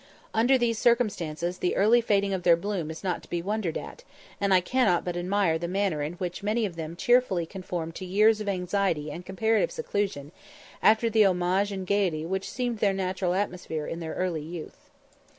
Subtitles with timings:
[0.33, 4.03] Under these circumstances, the early fading of their bloom is not to be wondered at,
[4.39, 8.03] and I cannot but admire the manner in which many of them cheerfully conform to
[8.03, 10.31] years of anxiety and comparative seclusion,
[10.81, 14.89] after the homage and gaiety which seemed their natural atmosphere in their early youth.